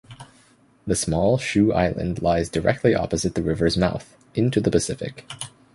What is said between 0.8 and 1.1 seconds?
The